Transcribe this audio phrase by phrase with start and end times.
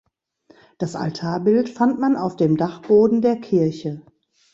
[0.79, 4.01] Das Altarbild fand man auf dem Dachboden der Kirche.